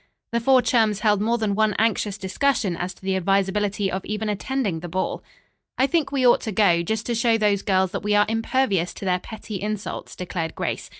[0.31, 4.29] The four chums held more than one anxious discussion as to the advisability of even
[4.29, 5.21] attending the ball.
[5.77, 8.95] "I think we ought to go, just to show those girls that we are impervious
[8.95, 10.89] to their petty insults," declared Grace.